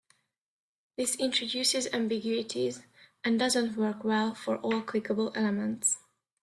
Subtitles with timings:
[0.97, 2.81] This introduces ambiguities
[3.23, 5.97] and doesn't work well for all clickable elements.